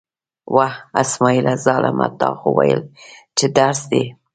وه! 0.55 0.71
اسمعیله 1.01 1.53
ظالمه، 1.65 2.07
تا 2.19 2.29
خو 2.39 2.49
ویل 2.57 2.81
چې 3.37 3.45
درس 3.57 3.81
دی. 3.91 4.03